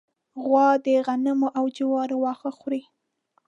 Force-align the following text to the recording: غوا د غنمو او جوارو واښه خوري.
غوا 0.43 0.67
د 0.85 0.87
غنمو 1.05 1.47
او 1.57 1.65
جوارو 1.77 2.15
واښه 2.23 2.51
خوري. 2.57 2.81